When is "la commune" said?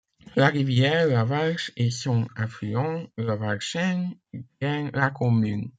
4.95-5.69